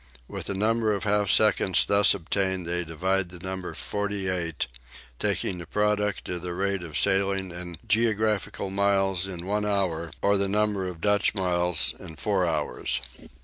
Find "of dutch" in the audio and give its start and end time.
10.87-11.35